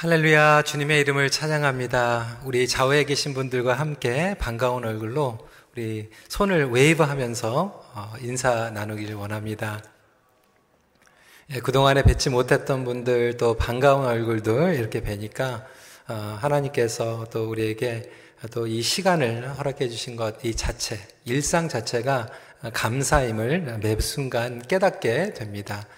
[0.00, 2.42] 할렐루야, 주님의 이름을 찬양합니다.
[2.44, 5.38] 우리 좌우에 계신 분들과 함께 반가운 얼굴로
[5.72, 9.82] 우리 손을 웨이브 하면서 어, 인사 나누기를 원합니다.
[11.50, 15.66] 예, 그동안에 뵙지 못했던 분들 또 반가운 얼굴들 이렇게 뵈니까
[16.06, 18.08] 어, 하나님께서 또 우리에게
[18.52, 22.28] 또 이 시간을 허락해 주신 것 이 자체, 일상 자체가
[22.72, 25.88] 감사임을 매 순간 깨닫게 됩니다.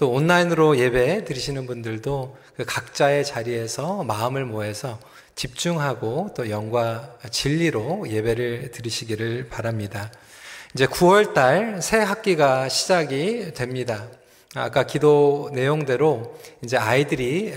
[0.00, 4.98] 또 온라인으로 예배 드리시는 분들도 그 각자의 자리에서 마음을 모아서
[5.34, 10.10] 집중하고 또 영과 진리로 예배를 드리시기를 바랍니다.
[10.74, 14.08] 이제 9월 달 새 학기가 시작이 됩니다.
[14.54, 17.52] 아까 기도 내용대로 이제 아이들이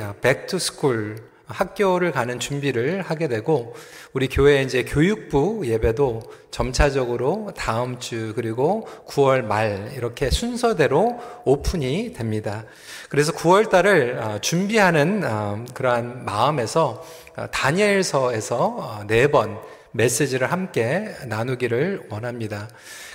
[0.49, 1.15] to school
[1.53, 3.75] 학교를 가는 준비를 하게 되고
[4.11, 6.21] 우리 교회 이제 교육부 예배도
[6.51, 12.65] 점차적으로 다음 주 그리고 9월 말 이렇게 순서대로 오픈이 됩니다.
[13.09, 17.03] 그래서 9월 달을 어, 준비하는 어, 그러한 마음에서
[17.37, 19.59] 어, 다니엘서에서 네 번
[19.93, 22.67] 메시지를 함께 나누기를 원합니다.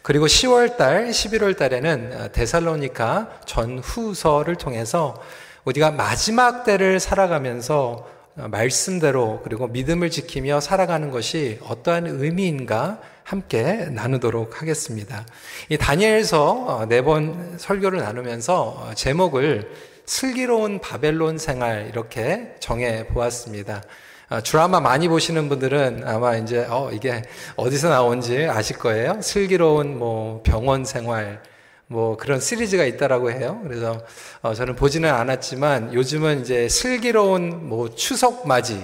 [0.02, 5.20] 그리고 10월 달, 11월 달에는 데살로니카 전후서를 통해서
[5.64, 8.06] 우리가 마지막 때를 살아가면서
[8.50, 15.26] 말씀대로 그리고 믿음을 지키며 살아가는 것이 어떠한 의미인가 함께 나누도록 하겠습니다.
[15.68, 19.70] 이 다니엘서 어, 네번 설교를 나누면서 어, 제목을
[20.06, 23.82] 슬기로운 바벨론 생활 이렇게 정해 보았습니다.
[24.30, 27.22] 어, 드라마 많이 보시는 분들은 아마 이제 어 이게
[27.56, 29.20] 어디서 나온지 아실 거예요.
[29.20, 31.42] 슬기로운 뭐 병원 생활
[31.90, 33.60] 뭐 그런 시리즈가 있다라고 해요.
[33.62, 34.02] 그래서
[34.42, 38.78] 어 저는 보지는 않았지만 요즘은 이제 슬기로운 뭐 추석 맞이,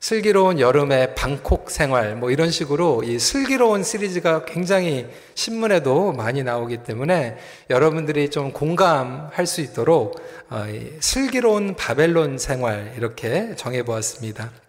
[0.00, 7.38] 슬기로운 여름의 방콕 생활 뭐 이런 식으로 이 슬기로운 시리즈가 굉장히 신문에도 많이 나오기 때문에
[7.70, 10.66] 여러분들이 좀 공감할 수 있도록 어
[11.00, 14.65] 슬기로운 바벨론 생활 이렇게 정해 보았습니다.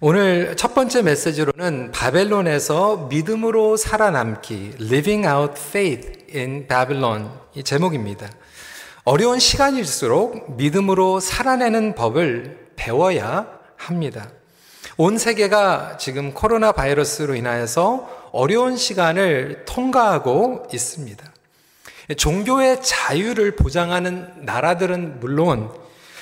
[0.00, 8.30] 오늘 첫 번째 메시지로는 바벨론에서 믿음으로 살아남기, living out faith in Babylon 이 제목입니다.
[9.02, 14.30] 어려운 시간일수록 믿음으로 살아내는 법을 배워야 합니다.
[14.96, 21.24] 온 세계가 지금 코로나 바이러스로 인하여서 어려운 시간을 통과하고 있습니다.
[22.16, 25.72] 종교의 자유를 보장하는 나라들은 물론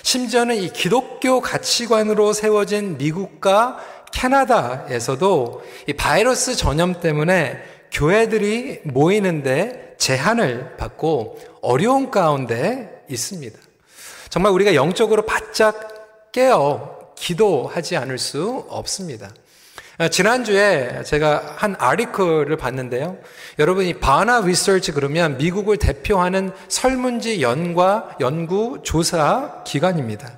[0.06, 3.78] 심지어는 이 기독교 가치관으로 세워진 미국과
[4.12, 13.59] 캐나다에서도 이 바이러스 전염 때문에 교회들이 모이는데 제한을 받고 어려운 가운데 있습니다.
[14.28, 19.33] 정말 우리가 영적으로 바짝 깨어 기도하지 않을 수 없습니다.
[19.99, 23.17] 아, 지난주에 제가 한 article을 봤는데요.
[23.59, 30.37] 여러분이 Barna Research 그러면 미국을 대표하는 설문지 연과 연구 조사 기관입니다.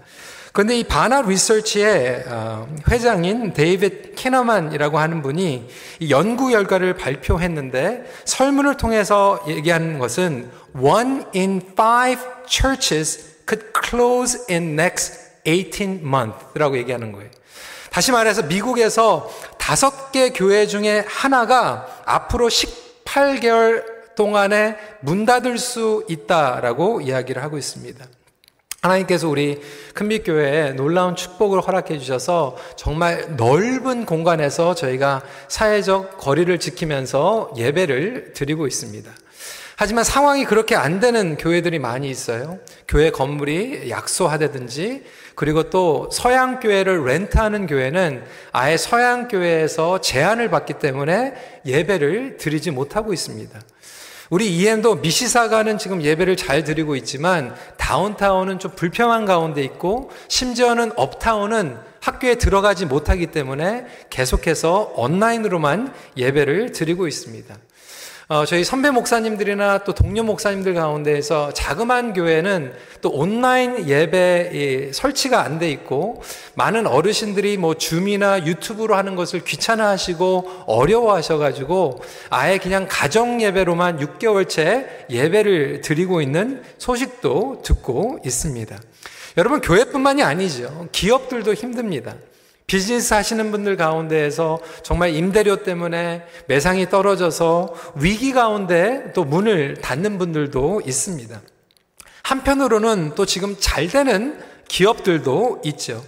[0.53, 5.69] 그런데 이 바나 리서치의 어, 회장인 David Kinnaman이라고 하는 분이
[6.09, 15.19] 연구 결과를 발표했는데 설문을 통해서 얘기하는 것은 one in five churches could close in next
[15.45, 17.31] 18 months라고 얘기하는 거예요.
[17.91, 23.85] 다시 말해서 미국에서 다섯 개 교회 중에 하나가 앞으로 18개월
[24.15, 28.05] 동안에 문 닫을 수 있다라고 이야기를 하고 있습니다.
[28.81, 29.61] 하나님께서 우리
[29.95, 39.11] 큰빛교회에 놀라운 축복을 허락해 주셔서 정말 넓은 공간에서 저희가 사회적 거리를 지키면서 예배를 드리고 있습니다.
[39.81, 42.59] 하지만 상황이 그렇게 안 되는 교회들이 많이 있어요.
[42.89, 45.05] 교회 건물이 약소하다든지
[45.37, 51.35] 그리고 또 서양 교회를 렌트하는 교회는 아예 서양 교회에서 제한을 받기 때문에
[51.65, 53.57] 예배를 드리지 못하고 있습니다.
[54.31, 61.79] 우리 EM도 미시사가는 지금 예배를 잘 드리고 있지만 다운타운은 좀 불평한 가운데 있고 심지어는 업타운은
[62.01, 67.55] 학교에 들어가지 못하기 때문에 계속해서 온라인으로만 예배를 드리고 있습니다.
[68.31, 75.59] 어, 저희 선배 목사님들이나 또 동료 목사님들 가운데에서 자그마한 교회는 또 온라인 예배 설치가 안
[75.59, 76.23] 돼 있고
[76.55, 85.81] 많은 어르신들이 뭐 줌이나 유튜브로 하는 것을 귀찮아하시고 어려워하셔가지고 아예 그냥 가정 예배로만 6개월째 예배를
[85.81, 88.79] 드리고 있는 소식도 듣고 있습니다.
[89.39, 90.89] 여러분 교회뿐만이 아니죠.
[90.93, 92.15] 기업들도 힘듭니다.
[92.69, 100.83] 비즈니스 하시는 분들 가운데에서 정말 임대료 때문에 매상이 떨어져서 위기 가운데 또 문을 닫는 분들도
[100.87, 101.41] 있습니다.
[102.23, 104.39] 한편으로는 또 지금 잘 되는
[104.69, 106.05] 기업들도 있죠.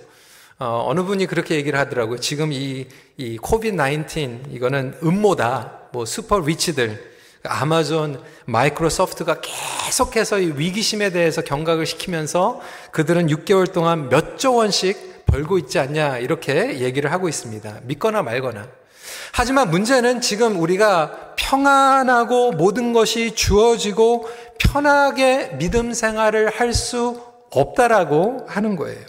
[0.59, 2.21] 어느 분이 그렇게 얘기를 하더라고요.
[2.21, 2.87] 지금 이,
[3.17, 5.89] 이 COVID 19 이거는 음모다.
[5.93, 7.11] 뭐 super rich들
[7.43, 12.61] 아마존, 마이크로소프트가 계속해서 이 위기심에 대해서 경각을 시키면서
[12.93, 17.81] 그들은 6개월 동안 몇 조 원씩 벌고 있지 않냐 이렇게 얘기를 하고 있습니다.
[17.85, 18.69] 믿거나 말거나.
[19.33, 24.29] 하지만 문제는 지금 우리가 평안하고 모든 것이 주어지고
[24.59, 29.01] 편하게 믿음 생활을 할 수 없다라고 하는 거예요.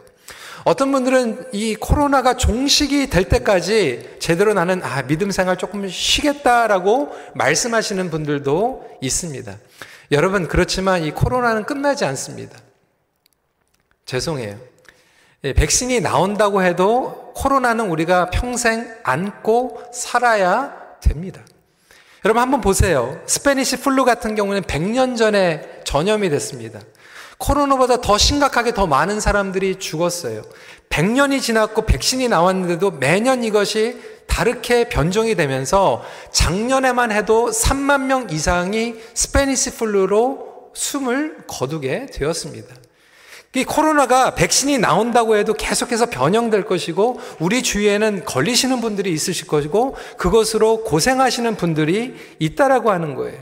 [0.63, 8.09] 어떤 분들은 이 코로나가 종식이 될 때까지 제대로 나는 아, 믿음 생활 조금 쉬겠다라고 말씀하시는
[8.09, 9.57] 분들도 있습니다.
[10.11, 12.57] 여러분, 그렇지만 이 코로나는 끝나지 않습니다.
[14.05, 14.70] 죄송해요.
[15.43, 21.41] 예, 백신이 나온다고 해도 코로나는 우리가 평생 안고 살아야 됩니다.
[22.23, 23.19] 여러분 한번 보세요.
[23.25, 26.79] Spanish flu 같은 경우는 100년 전에 전염이 됐습니다.
[27.39, 30.43] 코로나보다 더 심각하게 더 많은 사람들이 죽었어요.
[30.91, 39.77] 100년이 지났고 백신이 나왔는데도 매년 이것이 다르게 변종이 되면서 작년에만 해도 3만 명 이상이 Spanish
[39.77, 42.80] flu로 숨을 거두게 되었습니다.
[43.53, 50.83] 이 코로나가 백신이 나온다고 해도 계속해서 변형될 것이고 우리 주위에는 걸리시는 분들이 있으실 것이고 그것으로
[50.85, 53.37] 고생하시는 분들이 있다라고 하는 거예요.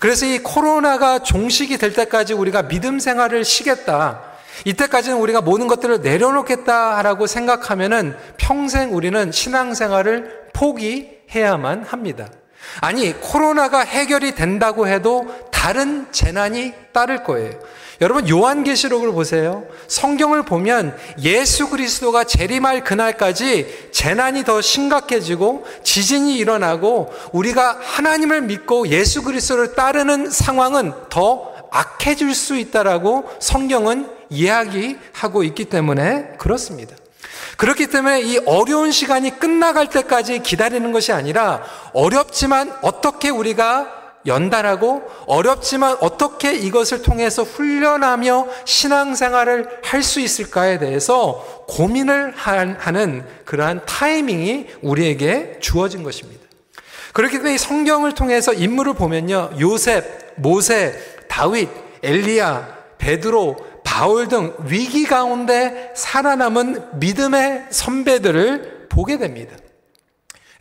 [0.00, 4.22] 그래서 이 코로나가 종식이 될 때까지 우리가 믿음 생활을 쉬겠다.
[4.64, 12.28] 이때까지는 우리가 모든 것들을 내려놓겠다라고 생각하면은 평생 우리는 신앙생활을 포기해야만 합니다.
[12.80, 17.52] 아니, 코로나가 해결이 된다고 해도 다른 재난이 따를 거예요.
[18.02, 19.62] 여러분 요한계시록을 보세요.
[19.86, 29.22] 성경을 보면 예수 그리스도가 재림할 그날까지 재난이 더 심각해지고 지진이 일어나고 우리가 하나님을 믿고 예수
[29.22, 36.96] 그리스도를 따르는 상황은 더 악해질 수 있다라고 성경은 이야기하고 있기 때문에 그렇습니다.
[37.56, 41.62] 그렇기 때문에 이 어려운 시간이 끝나갈 때까지 기다리는 것이 아니라
[41.92, 52.32] 어렵지만 어떻게 우리가 연단하고 어렵지만 어떻게 이것을 통해서 훈련하며 신앙생활을 할 수 있을까에 대해서 고민을
[52.36, 56.42] 하는 그러한 타이밍이 우리에게 주어진 것입니다.
[57.12, 59.50] 그렇기 때문에 성경을 통해서 인물을 보면요.
[59.60, 60.98] 요셉, 모세,
[61.28, 61.68] 다윗,
[62.02, 69.54] 엘리야, 베드로, 바울 등 위기 가운데 살아남은 믿음의 선배들을 보게 됩니다.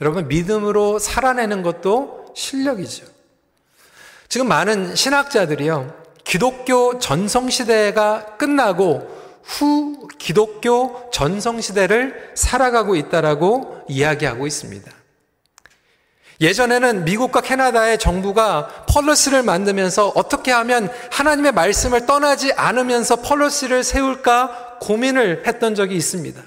[0.01, 3.05] 여러분, 믿음으로 살아내는 것도 실력이죠.
[4.31, 5.93] 지금 많은 신학자들이요,
[6.23, 14.89] 기독교 전성시대가 끝나고 후 기독교 전성시대를 살아가고 있다라고 이야기하고 있습니다.
[16.39, 25.43] 예전에는 미국과 캐나다의 정부가 펄러스를 만들면서 어떻게 하면 하나님의 말씀을 떠나지 않으면서 펄러스를 세울까 고민을
[25.45, 26.41] 했던 적이 있습니다.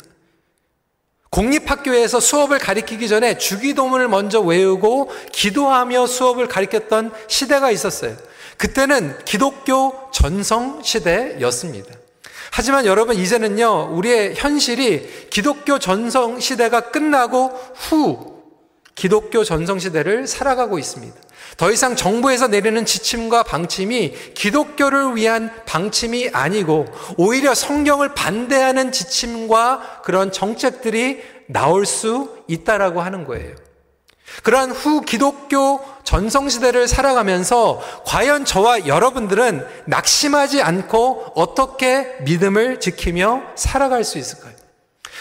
[1.35, 8.17] 공립학교에서 수업을 가리키기 전에 주기도문을 먼저 외우고 기도하며 수업을 가리켰던 시대가 있었어요.
[8.57, 11.93] 그때는 기독교 전성 시대였습니다.
[12.53, 18.45] 하지만 여러분 이제는요, 우리의 현실이 기독교 전성 시대가 끝나고 후
[18.95, 21.17] 기독교 전성 시대를 살아가고 있습니다.
[21.57, 26.87] 더 이상 정부에서 내리는 지침과 방침이 기독교를 위한 방침이 아니고
[27.17, 33.55] 오히려 성경을 반대하는 지침과 그런 정책들이 나올 수 있다라고 하는 거예요.
[34.43, 44.19] 그러한 후 기독교 전성시대를 살아가면서 과연 저와 여러분들은 낙심하지 않고 어떻게 믿음을 지키며 살아갈 수
[44.19, 44.64] 있을까요?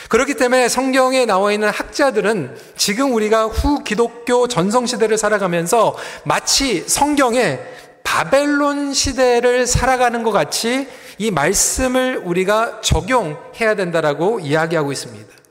[0.10, 7.60] 그렇기 때문에 성경에 나와 있는 학자들은 지금 우리가 후 기독교 전성시대를 살아가면서 마치 성경에
[8.04, 10.88] 바벨론 시대를 살아가는 것 같이
[11.18, 15.43] 이 말씀을 우리가 적용해야 된다라고 이야기하고 있습니다.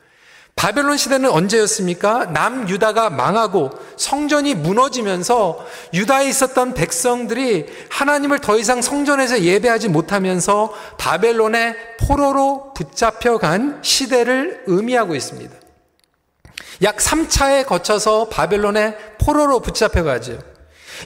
[0.55, 2.27] 바벨론 시대는 언제였습니까?
[2.27, 12.73] 남유다가 망하고 성전이 무너지면서 유다에 있었던 백성들이 하나님을 더 이상 성전에서 예배하지 못하면서 바벨론의 포로로
[12.75, 15.53] 붙잡혀간 시대를 의미하고 있습니다.
[16.83, 20.39] 약 3차에 거쳐서 바벨론의 포로로 붙잡혀가죠.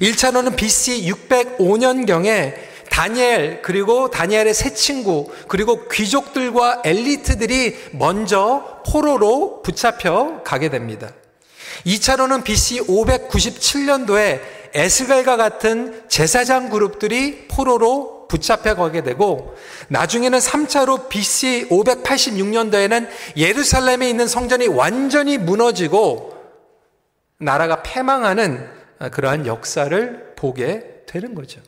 [0.01, 2.55] 1차로는 BC 605년경에
[2.97, 11.11] 다니엘 그리고 다니엘의 세 친구 그리고 귀족들과 엘리트들이 먼저 포로로 붙잡혀 가게 됩니다.
[11.85, 14.41] 2차로는 BC 597년도에
[14.73, 19.55] 에스겔과 같은 제사장 그룹들이 포로로 붙잡혀 가게 되고
[19.89, 26.35] 나중에는 3차로 BC 586년도에는 예루살렘에 있는 성전이 완전히 무너지고
[27.37, 28.71] 나라가 패망하는
[29.13, 31.61] 그러한 역사를 보게 되는 거죠.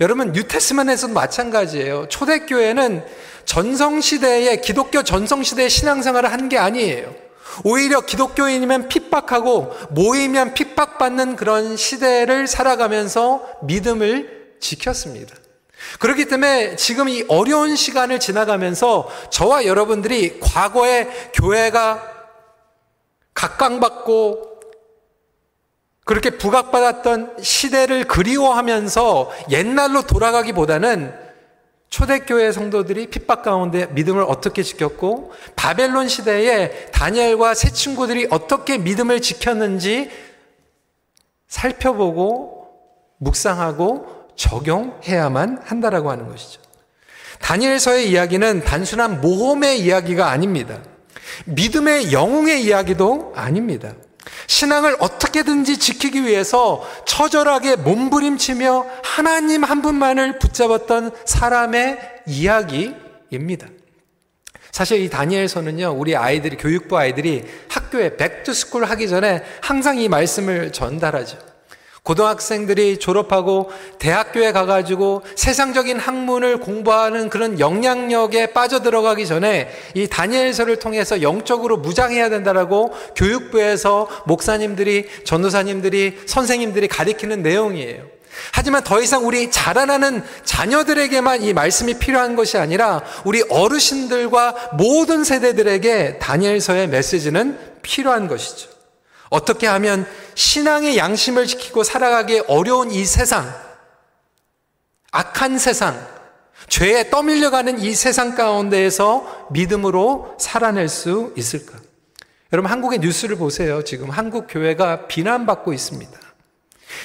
[0.00, 2.08] 여러분 뉴테스만에서도 마찬가지예요.
[2.08, 3.04] 초대교회는
[3.44, 7.14] 전성시대의 기독교 전성시대의 신앙생활을 한 게 아니에요.
[7.64, 15.36] 오히려 기독교인이면 핍박하고 모이면 핍박받는 그런 시대를 살아가면서 믿음을 지켰습니다.
[15.98, 22.02] 그렇기 때문에 지금 이 어려운 시간을 지나가면서 저와 여러분들이 과거에 교회가
[23.34, 24.51] 각광받고
[26.04, 31.14] 그렇게 부각받았던 시대를 그리워하면서 옛날로 돌아가기보다는
[31.88, 40.10] 초대교회 성도들이 핍박 가운데 믿음을 어떻게 지켰고 바벨론 시대에 다니엘과 세 친구들이 어떻게 믿음을 지켰는지
[41.48, 42.68] 살펴보고
[43.18, 46.62] 묵상하고 적용해야만 한다라고 하는 것이죠.
[47.40, 50.78] 다니엘서의 이야기는 단순한 모험의 이야기가 아닙니다.
[51.44, 53.92] 믿음의 영웅의 이야기도 아닙니다.
[54.52, 63.68] 신앙을 어떻게든지 지키기 위해서 처절하게 몸부림치며 하나님 한 분만을 붙잡았던 사람의 이야기입니다.
[64.70, 70.08] 사실 이 다니엘서는요, 우리 아이들이, 교육부 아이들이 학교에 back to school 하기 전에 항상 이
[70.08, 71.38] 말씀을 전달하죠.
[72.02, 81.76] 고등학생들이 졸업하고 대학교에 가가지고 세상적인 학문을 공부하는 그런 영향력에 빠져들어가기 전에 이 다니엘서를 통해서 영적으로
[81.76, 88.02] 무장해야 된다라고 교육부에서 목사님들이, 전도사님들이, 선생님들이 가리키는 내용이에요.
[88.50, 96.18] 하지만 더 이상 우리 자라나는 자녀들에게만 이 말씀이 필요한 것이 아니라 우리 어르신들과 모든 세대들에게
[96.18, 98.71] 다니엘서의 메시지는 필요한 것이죠.
[99.32, 103.50] 어떻게 하면 신앙의 양심을 지키고 살아가기 어려운 이 세상,
[105.10, 106.06] 악한 세상,
[106.68, 111.78] 죄에 떠밀려가는 이 세상 가운데에서 믿음으로 살아낼 수 있을까?
[112.52, 113.82] 여러분, 한국의 뉴스를 보세요.
[113.82, 116.12] 지금 한국 교회가 비난받고 있습니다.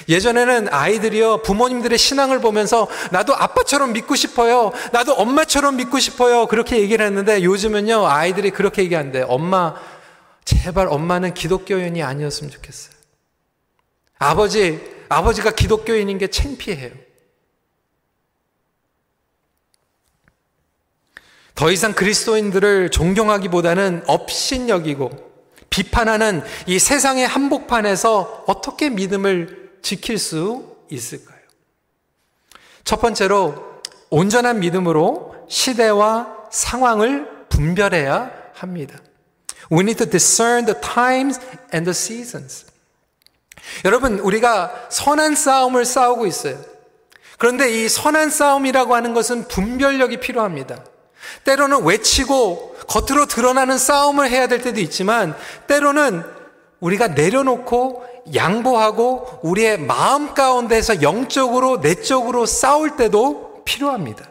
[0.10, 4.74] 예전에는 아이들이요, 부모님들의 신앙을 보면서 나도 아빠처럼 믿고 싶어요.
[4.92, 6.48] 나도 엄마처럼 믿고 싶어요.
[6.48, 9.22] 그렇게 얘기를 했는데 요즘은요, 아이들이 그렇게 얘기한대.
[9.22, 9.76] 엄마,
[10.48, 12.96] 제발 엄마는 기독교인이 아니었으면 좋겠어요.
[14.18, 16.92] 아버지, 아버지가 기독교인인 게 창피해요.
[21.54, 25.10] 더 이상 그리스도인들을 존경하기보다는 업신여기고
[25.70, 31.42] 비판하는 이 세상의 한복판에서 어떻게 믿음을 지킬 수 있을까요?
[32.86, 38.98] 첫 번째로 온전한 믿음으로 시대와 상황을 분별해야 합니다.
[39.72, 41.40] We need to discern the times
[41.74, 42.66] and the seasons.
[43.86, 46.58] 여러분, 우리가 선한 싸움을 싸우고 있어요.
[47.38, 50.84] 그런데 이 선한 싸움이라고 하는 것은 분별력이 필요합니다.
[51.44, 55.36] 때로는 외치고 겉으로 드러나는 싸움을 해야 될 때도 있지만
[55.68, 56.24] 때로는
[56.80, 64.26] 우리가 내려놓고 양보하고 우리의 마음 가운데서 영적으로 내적으로 싸울 때도 필요합니다.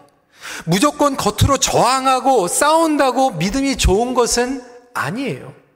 [0.64, 4.62] 무조건 겉으로 저항하고 싸운다고 믿음이 좋은 것은
[4.96, 5.66] 아니에요.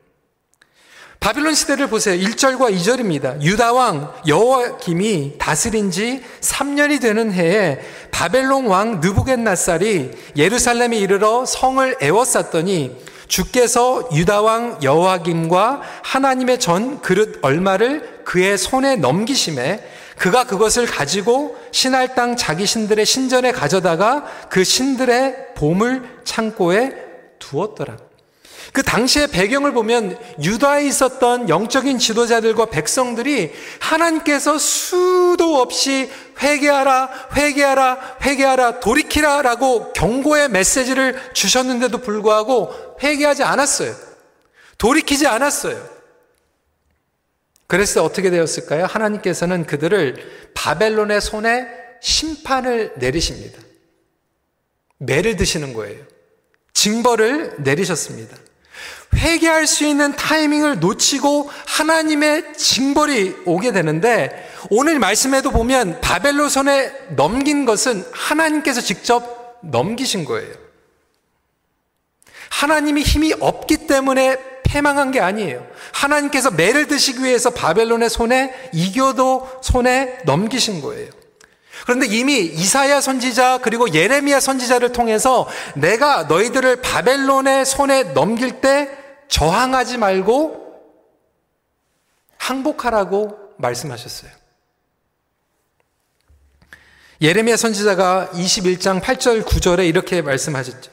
[1.20, 2.18] 바빌론 시대를 보세요.
[2.18, 3.42] 1절과 2절입니다.
[3.42, 7.78] 유다왕 여호와김이 다스린 지 3년이 되는 해에
[8.10, 12.96] 바벨론 왕 느부겟나살이 예루살렘에 이르러 성을 애워쌌더니
[13.28, 19.86] 주께서 유다왕 여호와김과 하나님의 전 그릇 얼마를 그의 손에 넘기심에
[20.16, 26.94] 그가 그것을 가지고 신할 땅 자기 신들의 신전에 가져다가 그 신들의 보물 창고에
[27.38, 28.09] 두었더라.
[28.72, 36.10] 그 당시의 배경을 보면 유다에 있었던 영적인 지도자들과 백성들이 하나님께서 수도 없이
[36.40, 43.94] 회개하라, 회개하라, 회개하라, 돌이키라 라고 경고의 메시지를 주셨는데도 불구하고 회개하지 않았어요.
[44.78, 46.00] 돌이키지 않았어요.
[47.66, 48.86] 그래서 어떻게 되었을까요?
[48.86, 51.66] 하나님께서는 그들을 바벨론의 손에
[52.00, 53.60] 심판을 내리십니다.
[54.98, 56.04] 매를 드시는 거예요.
[56.72, 58.36] 징벌을 내리셨습니다.
[59.14, 67.64] 회개할 수 있는 타이밍을 놓치고 하나님의 징벌이 오게 되는데 오늘 말씀에도 보면 바벨로 손에 넘긴
[67.64, 70.54] 것은 하나님께서 직접 넘기신 거예요.
[72.50, 75.66] 하나님이 힘이 없기 때문에 패망한 게 아니에요.
[75.92, 81.10] 하나님께서 매를 드시기 위해서 바벨론의 손에 이교도 손에 넘기신 거예요.
[81.84, 88.88] 그런데 이미 이사야 선지자 그리고 예레미야 선지자를 통해서 내가 너희들을 바벨론의 손에 넘길 때
[89.30, 90.60] 저항하지 말고
[92.36, 94.30] 항복하라고 말씀하셨어요.
[97.22, 100.90] 예레미야 선지자가 21장 8절 9절에 이렇게 말씀하셨죠.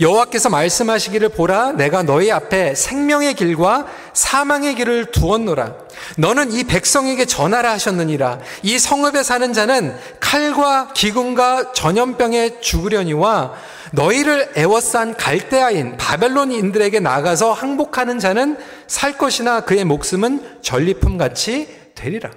[0.00, 5.74] 여호와께서 말씀하시기를 보라 내가 너희 앞에 생명의 길과 사망의 길을 두었노라.
[6.18, 8.40] 너는 이 백성에게 전하라 하셨느니라.
[8.62, 13.54] 이 성읍에 사는 자는 칼과 기근과 전염병에 죽으려니와
[13.92, 22.30] 너희를 애워싼 갈대아인 바벨론인들에게 나가서 항복하는 자는 살 것이나 그의 목숨은 전리품 같이 되리라.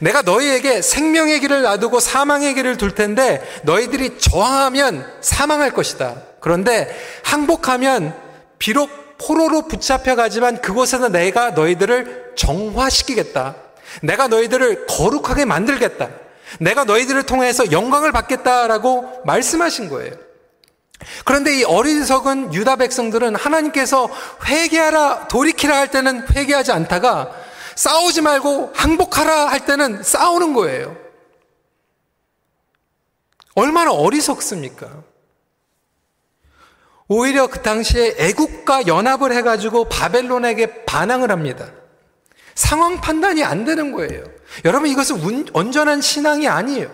[0.00, 6.16] 내가 너희에게 생명의 길을 놔두고 사망의 길을 둘 텐데 너희들이 저항하면 사망할 것이다.
[6.46, 6.88] 그런데
[7.24, 8.14] 항복하면
[8.60, 13.56] 비록 포로로 붙잡혀가지만 그곳에서 내가 너희들을 정화시키겠다.
[14.02, 16.08] 내가 너희들을 거룩하게 만들겠다.
[16.60, 20.12] 내가 너희들을 통해서 영광을 받겠다라고 말씀하신 거예요.
[21.24, 24.08] 그런데 이 어리석은 유다 백성들은 하나님께서
[24.44, 27.32] 회개하라, 돌이키라 할 때는 회개하지 않다가
[27.74, 30.96] 싸우지 말고 항복하라 할 때는 싸우는 거예요.
[33.56, 35.15] 얼마나 어리석습니까?
[37.08, 41.70] 오히려 그 당시에 애국과 연합을 해가지고 바벨론에게 반항을 합니다.
[42.54, 44.24] 상황 판단이 안 되는 거예요.
[44.64, 46.90] 여러분 이것은 온전한 신앙이 아니에요.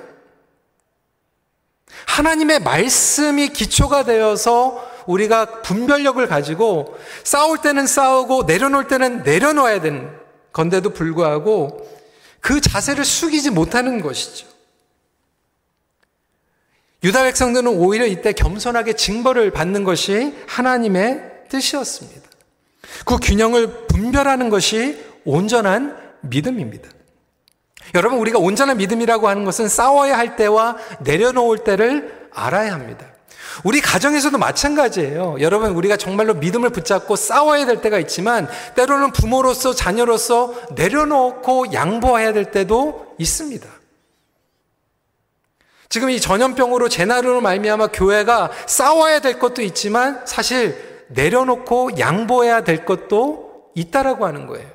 [2.07, 10.11] 하나님의 말씀이 기초가 되어서 우리가 분별력을 가지고 싸울 때는 싸우고 내려놓을 때는 내려놓아야 되는
[10.53, 11.89] 건데도 불구하고
[12.41, 14.52] 그 자세를 숙이지 못하는 것이죠.
[17.05, 22.23] 유다 백성들은 오히려 이때 겸손하게 징벌을 받는 것이 하나님의 뜻이었습니다.
[23.05, 26.89] 그 균형을 분별하는 것이 온전한 믿음입니다.
[27.95, 33.07] 여러분, 우리가 온전한 믿음이라고 하는 것은 싸워야 할 때와 내려놓을 때를 알아야 합니다.
[33.65, 35.37] 우리 가정에서도 마찬가지예요.
[35.41, 42.51] 여러분, 우리가 정말로 믿음을 붙잡고 싸워야 될 때가 있지만, 때로는 부모로서, 자녀로서 내려놓고 양보해야 될
[42.51, 43.69] 때도 있습니다.
[45.93, 53.73] 지금 이 전염병으로 재난으로 말미암아 교회가 싸워야 될 것도 있지만 사실 내려놓고 양보해야 될 것도
[53.75, 54.67] 있다라고 하는 거예요.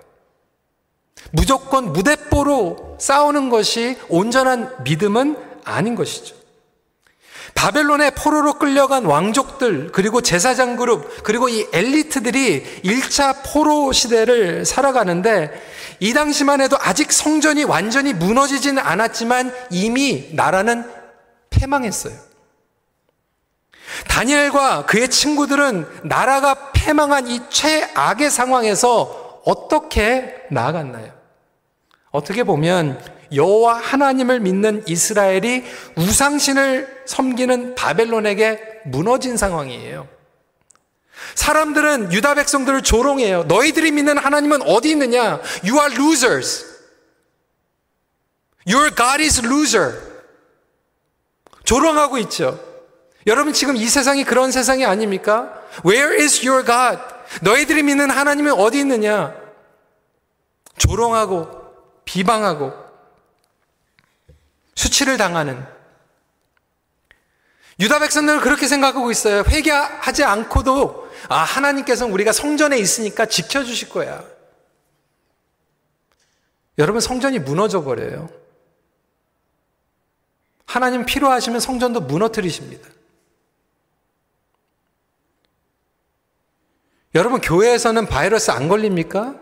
[1.32, 6.36] 무조건 무대뽀로 싸우는 것이 온전한 믿음은 아닌 것이죠.
[7.56, 15.50] 바벨론의 포로로 끌려간 왕족들, 그리고 제사장 그룹, 그리고 이 엘리트들이 1차 포로 시대를 살아가는데
[16.00, 20.97] 이 당시만 해도 아직 성전이 완전히 무너지지는 않았지만 이미 나라는
[21.50, 22.14] 패망했어요.
[24.08, 31.14] 다니엘과 그의 친구들은 나라가 패망한 이 최악의 상황에서 어떻게 나아갔나요?
[32.12, 33.02] 어떻게 보면
[33.34, 35.64] 여호와 하나님을 믿는 이스라엘이
[35.96, 40.08] 우상신을 섬기는 바벨론에게 무너진 상황이에요.
[41.36, 43.44] 사람들은 유다 백성들을 조롱해요.
[43.44, 45.42] 너희들이 믿는 하나님은 어디 있느냐?
[45.64, 46.66] You are losers.
[48.70, 50.17] Your God is loser.
[51.68, 52.58] 조롱하고 있죠.
[53.28, 55.62] 여러분 지금 이 세상이 그런 세상이 아닙니까?
[55.86, 56.98] Where is your God?
[57.42, 59.36] 너희들이 믿는 하나님은 어디 있느냐?
[60.78, 61.50] 조롱하고
[62.06, 62.72] 비방하고
[64.76, 65.62] 수치를 당하는
[67.82, 69.44] 유다 백성들은 그렇게 생각하고 있어요.
[69.46, 74.24] 회개하지 않고도 아 하나님께서는 우리가 성전에 있으니까 지켜주실 거야.
[76.78, 78.30] 여러분 성전이 무너져 버려요.
[80.68, 82.88] 하나님 필요하시면 성전도 무너뜨리십니다.
[87.16, 89.36] 여러분, 교회에서는 바이러스 안 걸립니까?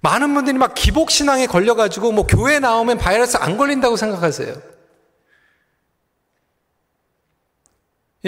[0.00, 4.54] 많은 분들이 막 기복신앙에 걸려가지고 뭐 교회 나오면 바이러스 안 걸린다고 생각하세요.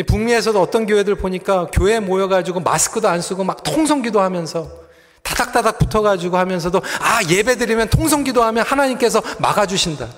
[0.06, 4.85] 북미에서도 어떤 교회들 보니까 교회 모여가지고 마스크도 안 쓰고 막 통성기도 하면서
[5.36, 10.08] 다닥다닥 붙어가지고 하면서도 아 예배 드리면 통성기도 하면 하나님께서 막아주신다.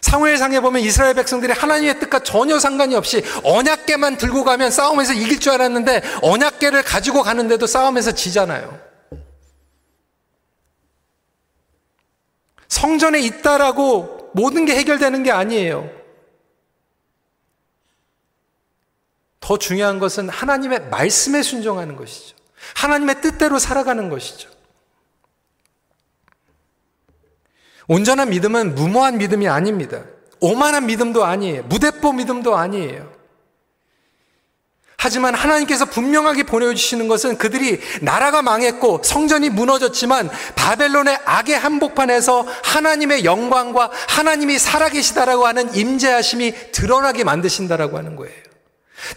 [0.00, 5.52] 사무엘상에 보면 이스라엘 백성들이 하나님의 뜻과 전혀 상관이 없이 언약계만 들고 가면 싸움에서 이길 줄
[5.52, 8.78] 알았는데 언약계를 가지고 가는데도 싸움에서 지잖아요.
[12.68, 15.90] 성전에 있다라고 모든 게 해결되는 게 아니에요.
[19.40, 22.37] 더 중요한 것은 하나님의 말씀에 순종하는 것이죠.
[22.74, 24.48] 하나님의 뜻대로 살아가는 것이죠.
[27.86, 30.04] 온전한 믿음은 무모한 믿음이 아닙니다.
[30.40, 31.62] 오만한 믿음도 아니에요.
[31.64, 33.18] 무대뽀 믿음도 아니에요.
[35.00, 43.90] 하지만 하나님께서 분명하게 보내주시는 것은 그들이 나라가 망했고 성전이 무너졌지만 바벨론의 악의 한복판에서 하나님의 영광과
[44.08, 48.47] 하나님이 살아계시다라고 하는 임재하심이 드러나게 만드신다라고 하는 거예요.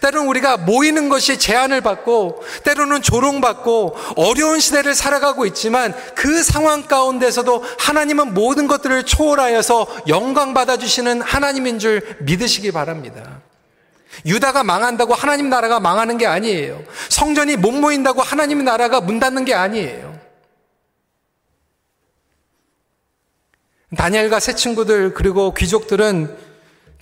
[0.00, 7.64] 때로는 우리가 모이는 것이 제한을 받고, 때로는 조롱받고, 어려운 시대를 살아가고 있지만, 그 상황 가운데서도
[7.78, 13.40] 하나님은 모든 것들을 초월하여서 영광 받아주시는 하나님인 줄 믿으시기 바랍니다.
[14.26, 16.82] 유다가 망한다고 하나님 나라가 망하는 게 아니에요.
[17.08, 20.12] 성전이 못 모인다고 하나님 나라가 문 닫는 게 아니에요.
[23.96, 26.51] 다니엘과 새 친구들 그리고 귀족들은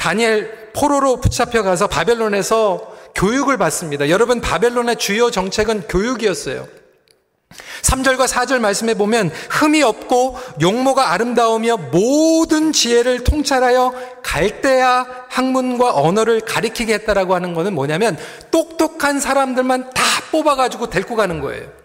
[0.01, 4.09] 다니엘 포로로 붙잡혀 가서 바벨론에서 교육을 받습니다.
[4.09, 6.67] 여러분 바벨론의 주요 정책은 교육이었어요.
[7.83, 16.95] 3절과 4절 말씀에 보면 흠이 없고 용모가 아름다우며 모든 지혜를 통찰하여 갈대아 학문과 언어를 가리키게
[16.95, 18.17] 했다라고 하는 것은 뭐냐면
[18.51, 21.80] 똑똑한 사람들만 다 뽑아가지고 데리고 가는 거예요.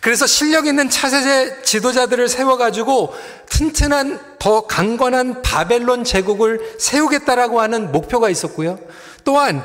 [0.00, 3.14] 그래서 실력 있는 차세대 지도자들을 세워가지고
[3.50, 8.78] 튼튼한 더 강건한 바벨론 제국을 세우겠다라고 하는 목표가 있었고요.
[9.24, 9.62] 또한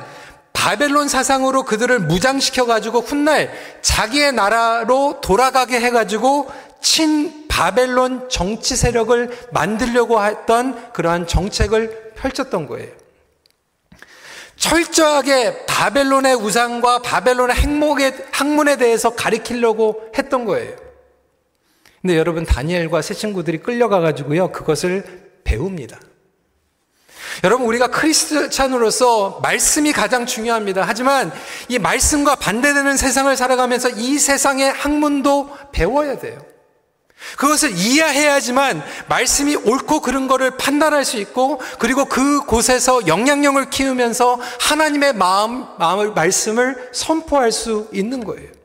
[0.53, 10.91] 바벨론 사상으로 그들을 무장시켜가지고 훗날 자기의 나라로 돌아가게 해가지고 친 바벨론 정치 세력을 만들려고 했던
[10.93, 12.98] 그러한 정책을 펼쳤던 거예요.
[14.59, 20.75] 철저하게 바벨론의 우상과 바벨론의 행목의 학문에 대해서 가리키려고 했던 거예요.
[22.01, 25.99] 근데 여러분 다니엘과 새 친구들이 끌려가 가지고요 그것을 배웁니다.
[27.43, 30.83] 여러분, 우리가 크리스찬으로서 말씀이 가장 중요합니다.
[30.85, 31.31] 하지만
[31.69, 36.37] 이 말씀과 반대되는 세상을 살아가면서 이 세상의 학문도 배워야 돼요.
[37.37, 45.13] 그것을 이해해야지만 말씀이 옳고 그른 거를 판단할 수 있고 그리고 그 곳에서 영향력을 키우면서 하나님의
[45.13, 48.58] 마음, 마음을, 말씀을 선포할 수 있는 거예요.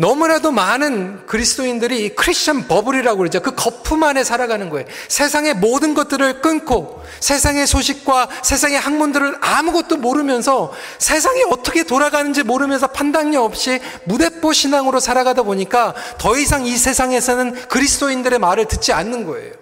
[0.00, 3.40] 너무나도 많은 그리스도인들이 크리스천 버블이라고 그러죠.
[3.40, 4.86] 그 거품 안에 살아가는 거예요.
[5.08, 13.42] 세상의 모든 것들을 끊고 세상의 소식과 세상의 학문들을 아무것도 모르면서 세상이 어떻게 돌아가는지 모르면서 판단력
[13.42, 19.52] 없이 무대포 신앙으로 살아가다 보니까 더 이상 이 세상에서는 그리스도인들의 말을 듣지 않는 거예요.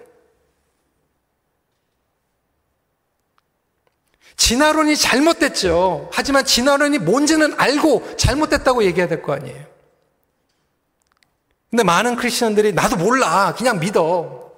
[4.37, 6.11] 진화론이 잘못됐죠.
[6.13, 9.76] 하지만 진화론이 뭔지는 알고 잘못됐다고 얘기해야 될 거 아니에요.
[11.77, 13.55] 근데 많은 크리스천들이 나도 몰라.
[13.55, 14.51] 그냥 믿어.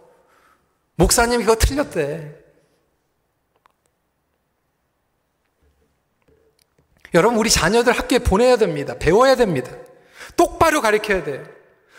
[0.94, 2.32] 목사님 이거 틀렸대.
[7.14, 8.94] 여러분, 우리 자녀들 학교에 보내야 됩니다.
[8.96, 9.72] 배워야 됩니다.
[10.36, 11.44] 똑바로 가르쳐야 돼요.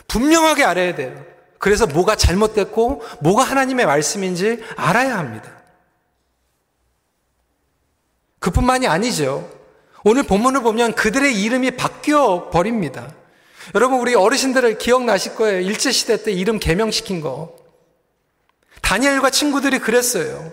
[0.07, 1.25] 분명하게 알아야 돼요.
[1.57, 5.51] 그래서 뭐가 잘못됐고, 뭐가 하나님의 말씀인지 알아야 합니다.
[8.39, 9.51] 그뿐만이 아니죠.
[10.05, 13.18] 오늘 본문을 보면 그들의 이름이 바뀌어 버립니다.
[13.75, 15.61] 여러분 우리 어르신들을 기억나실 거예요.
[15.61, 17.55] 일제 시대 때 이름 개명시킨 거.
[18.81, 20.51] 다니엘과 친구들이 그랬어요.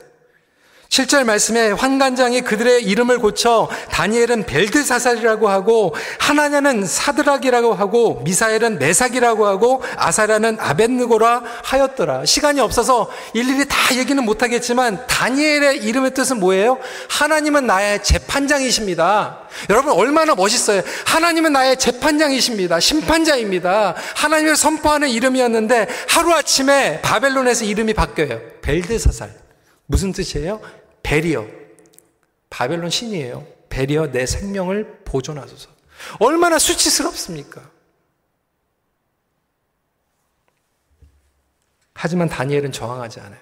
[0.88, 9.82] 7절 말씀에 환관장이 그들의 이름을 고쳐 다니엘은 벨드사살이라고 하고 하나냐는 사드락이라고 하고 미사엘은 메삭이라고 하고
[9.96, 12.24] 아사라는 아벤느고라 하였더라.
[12.24, 16.78] 시간이 없어서 일일이 다 얘기는 못하겠지만 다니엘의 이름의 뜻은 뭐예요?
[17.08, 19.40] 하나님은 나의 재판장이십니다.
[19.70, 20.82] 여러분 얼마나 멋있어요.
[21.06, 22.80] 하나님은 나의 재판장이십니다.
[22.80, 23.94] 심판자입니다.
[24.14, 28.40] 하나님을 선포하는 이름이었는데 하루아침에 바벨론에서 이름이 바뀌어요.
[28.62, 29.45] 벨드사살.
[29.86, 30.60] 무슨 뜻이에요?
[31.02, 31.46] 베리어.
[32.50, 33.46] 바벨론 신이에요.
[33.68, 35.70] 베리어 내 생명을 보존하소서.
[36.20, 37.70] 얼마나 수치스럽습니까?
[41.94, 43.40] 하지만 다니엘은 저항하지 않아요.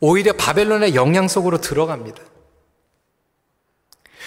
[0.00, 2.22] 오히려 바벨론의 영향 속으로 들어갑니다.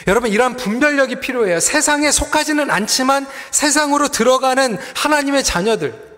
[0.08, 1.60] 여러분, 이러한 분별력이 필요해요.
[1.60, 6.11] 세상에 속하지는 않지만 세상으로 들어가는 하나님의 자녀들.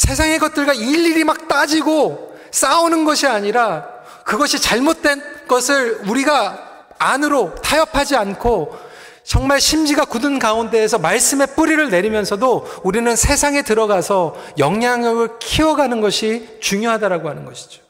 [0.00, 3.86] 세상의 것들과 일일이 막 따지고 싸우는 것이 아니라
[4.24, 8.78] 그것이 잘못된 것을 우리가 안으로 타협하지 않고
[9.24, 17.44] 정말 심지가 굳은 가운데에서 말씀의 뿌리를 내리면서도 우리는 세상에 들어가서 영향력을 키워가는 것이 중요하다라고 하는
[17.44, 17.82] 것이죠.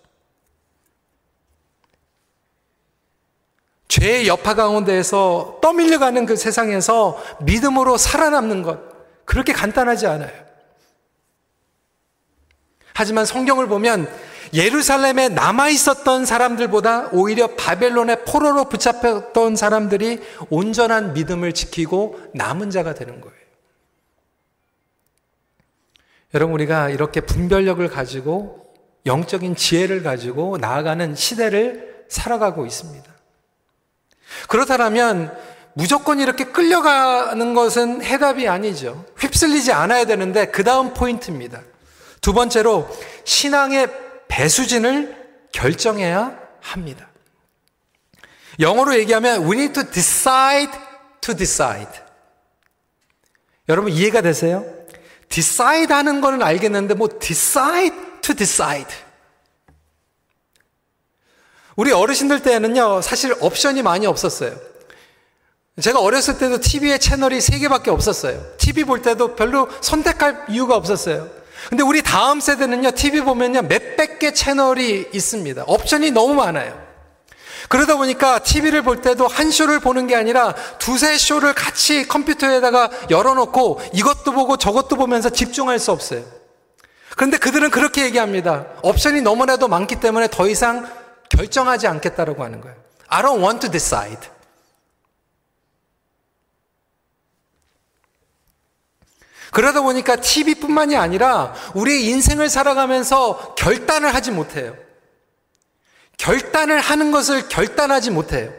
[3.87, 8.81] 죄의 여파 가운데에서 떠밀려가는 그 세상에서 믿음으로 살아남는 것,
[9.25, 10.50] 그렇게 간단하지 않아요.
[12.95, 14.09] 하지만 성경을 보면
[14.53, 23.21] 예루살렘에 남아 있었던 사람들보다 오히려 바벨론의 포로로 붙잡혔던 사람들이 온전한 믿음을 지키고 남은 자가 되는
[23.21, 23.37] 거예요.
[26.35, 28.75] 여러분, 우리가 이렇게 분별력을 가지고
[29.07, 33.11] 영적인 지혜를 가지고 나아가는 시대를 살아가고 있습니다.
[34.49, 35.37] 그렇다면
[35.75, 39.05] 무조건 이렇게 끌려가는 것은 해답이 아니죠.
[39.19, 41.63] 휩쓸리지 않아야 되는데 그 다음 포인트입니다.
[42.21, 42.89] 두 번째로
[43.25, 43.89] 신앙의
[44.29, 45.17] 배수진을
[45.53, 47.09] 결정해야 합니다.
[48.59, 50.73] 영어로 얘기하면 we need to decide
[51.21, 51.91] to decide.
[53.69, 54.65] 여러분 이해가 되세요?
[55.29, 58.95] decide 하는 거는 알겠는데 뭐 decide to decide.
[61.77, 64.55] 우리 어르신들 때는요, 사실 옵션이 많이 없었어요.
[65.81, 68.55] 제가 어렸을 때도 TV에 채널이 3개밖에 없었어요.
[68.59, 71.40] TV 볼 때도 별로 선택할 이유가 없었어요.
[71.69, 75.65] 근데 우리 다음 세대는요, TV 보면요, 몇백 개 채널이 있습니다.
[75.67, 76.91] 옵션이 너무 많아요.
[77.69, 83.81] 그러다 보니까 TV를 볼 때도 한 쇼를 보는 게 아니라 두세 쇼를 같이 컴퓨터에다가 열어놓고
[83.93, 86.25] 이것도 보고 저것도 보면서 집중할 수 없어요.
[87.17, 88.67] 그런데 그들은 그렇게 얘기합니다.
[88.83, 90.91] 옵션이 너무나도 많기 때문에 더 이상
[91.29, 92.77] 결정하지 않겠다라고 하는 거예요.
[93.09, 94.29] I don't want to decide.
[99.53, 104.77] 그러다 보니까 TV뿐만이 아니라 우리의 인생을 살아가면서 결단을 하지 못해요.
[106.19, 108.53] 결단을 하는 것을 결단하지 못해요.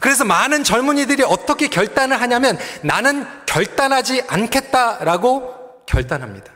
[0.00, 6.52] 그래서 많은 젊은이들이 어떻게 결단을 하냐면 나는 결단하지 않겠다라고 결단합니다.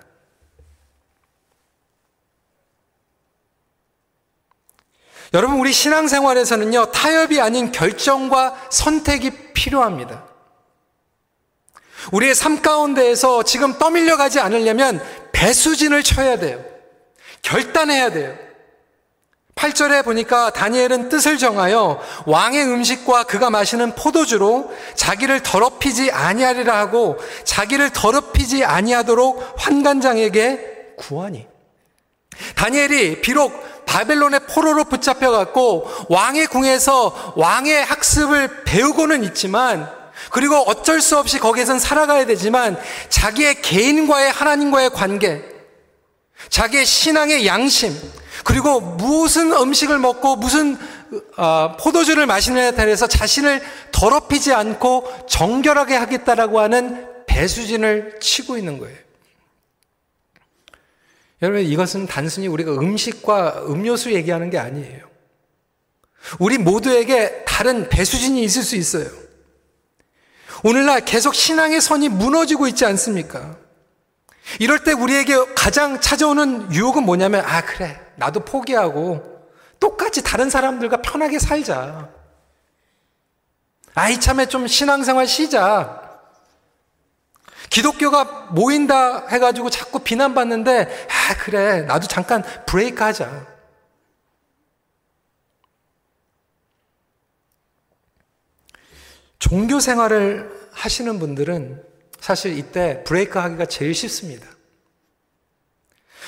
[5.35, 10.32] 여러분, 우리 신앙생활에서는요, 타협이 아닌 결정과 선택이 필요합니다.
[12.11, 16.63] 우리의 삶 가운데에서 지금 떠밀려 가지 않으려면 배수진을 쳐야 돼요.
[17.43, 18.37] 결단해야 돼요.
[19.55, 27.91] 8절에 보니까 다니엘은 뜻을 정하여 왕의 음식과 그가 마시는 포도주로 자기를 더럽히지 아니하리라 하고 자기를
[27.91, 31.47] 더럽히지 아니하도록 환관장에게 구하니.
[32.57, 41.19] 다니엘이 비록 바벨론의 포로로 붙잡혀 갖고 왕의 궁에서 왕의 학습을 배우고는 있지만 그리고 어쩔 수
[41.19, 45.43] 없이 거기에선 살아가야 되지만 자기의 개인과의 하나님과의 관계,
[46.49, 47.97] 자기의 신앙의 양심,
[48.45, 50.77] 그리고 무슨 음식을 먹고 무슨
[51.37, 53.61] 어, 포도주를 마시느냐에 따라서 자신을
[53.93, 58.97] 더럽히지 않고 정결하게 하겠다라고 하는 배수진을 치고 있는 거예요.
[61.43, 65.13] 여러분, 이것은 단순히 우리가 음식과 음료수 얘기하는 게 아니에요.
[66.39, 69.11] 우리 모두에게 다른 배수진이 있을 수 있어요.
[70.63, 73.57] 오늘날 계속 신앙의 선이 무너지고 있지 않습니까?
[74.59, 78.01] 이럴 때 우리에게 가장 찾아오는 유혹은 뭐냐면, 아, 그래.
[78.17, 79.49] 나도 포기하고
[79.81, 82.09] 똑같이 다른 사람들과 편하게 살자.
[83.95, 86.01] 아 이 참에 좀 신앙생활 쉬자.
[87.71, 91.83] 기독교가 모인다 해가지고 자꾸 비난받는데, 아, 그래.
[91.83, 93.52] 나도 잠깐 브레이크 하자.
[99.43, 101.83] 종교 생활을 하시는 분들은
[102.21, 104.47] 사실 이때 브레이크 하기가 제일 쉽습니다.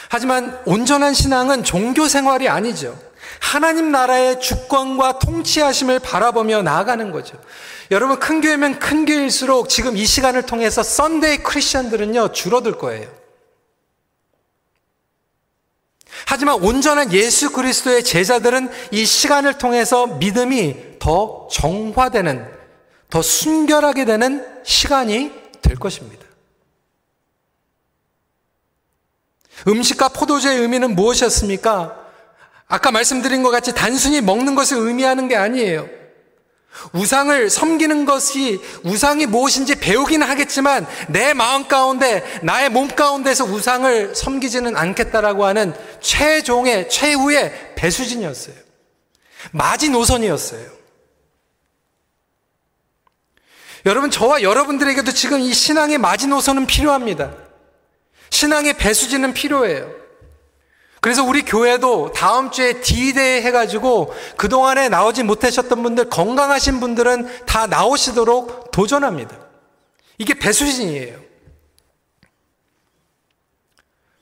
[0.09, 3.01] 하지만 온전한 신앙은 종교 생활이 아니죠.
[3.39, 7.41] 하나님 나라의 주권과 통치하심을 바라보며 나아가는 거죠.
[7.93, 13.09] 여러분, 큰 교회면 큰 교회일수록 지금 이 시간을 통해서 Sunday 크리스천들은요, 줄어들 거예요.
[16.27, 22.54] 하지만 온전한 예수 그리스도의 제자들은 이 시간을 통해서 믿음이 더 정화되는,
[23.15, 25.31] 더 순결하게 되는 시간이
[25.63, 26.27] 될 것입니다.
[29.69, 31.97] 음식과 포도주의 의미는 무엇이었습니까?
[32.67, 35.89] 아까 말씀드린 것 같이 단순히 먹는 것을 의미하는 게 아니에요.
[36.93, 44.77] 우상을 섬기는 것이 우상이 무엇인지 배우긴 하겠지만 내 마음 가운데 나의 몸 가운데서 우상을 섬기지는
[44.77, 48.57] 않겠다라고 하는 최종의 최후의 배수진이었어요.
[49.53, 50.84] 마지노선이었어요.
[53.87, 57.35] 여러분 저와 여러분들에게도 지금 이 신앙의 마지노선은 필요합니다.
[58.31, 60.05] 신앙의 배수진은 필요해요.
[61.01, 68.71] 그래서 우리 교회도 다음 주에 D-Day 해가지고 그동안에 나오지 못하셨던 분들, 건강하신 분들은 다 나오시도록
[68.71, 69.39] 도전합니다.
[70.17, 71.21] 이게 배수진이에요.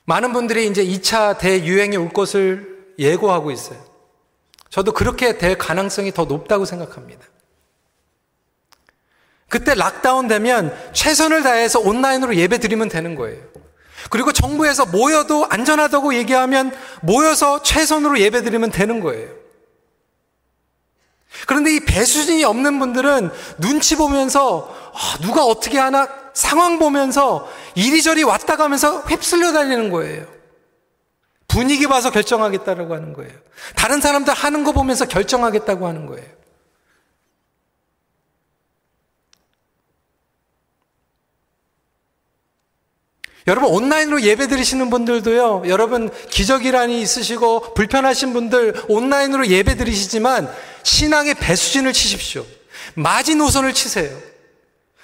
[0.07, 3.79] 많은 분들이 이제 2차 대유행이 올 것을 예고하고 있어요.
[4.69, 7.25] 저도 그렇게 될 가능성이 더 높다고 생각합니다.
[9.53, 13.39] 그때 락다운 되면 최선을 다해서 온라인으로 예배 드리면 되는 거예요.
[14.09, 19.29] 그리고 정부에서 모여도 안전하다고 얘기하면 모여서 최선으로 예배 드리면 되는 거예요.
[21.47, 28.57] 그런데 이 배수진이 없는 분들은 눈치 보면서 아, 누가 어떻게 하나 상황 보면서 이리저리 왔다
[28.57, 30.25] 가면서 휩쓸려 다니는 거예요.
[31.47, 33.33] 분위기 봐서 결정하겠다라고 하는 거예요.
[33.77, 36.42] 다른 사람들 하는 거 보면서 결정하겠다고 하는 거예요.
[43.47, 45.65] 여러분 온라인으로 예배 드리시는 분들도요.
[45.67, 50.49] 여러분 기저귀란이 있으시고 불편하신 분들 온라인으로 예배 드리시지만
[50.83, 52.45] 신앙의 배수진을 치십시오.
[52.95, 54.17] 마지노선을 치세요.